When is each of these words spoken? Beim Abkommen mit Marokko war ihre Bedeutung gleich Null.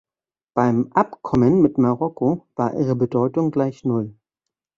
Beim 0.55 0.91
Abkommen 0.93 1.61
mit 1.61 1.77
Marokko 1.77 2.47
war 2.55 2.73
ihre 2.73 2.95
Bedeutung 2.95 3.51
gleich 3.51 3.85
Null. 3.85 4.15